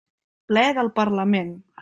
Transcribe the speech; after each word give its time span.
Ple 0.51 0.63
del 0.79 0.91
Parlament. 0.97 1.55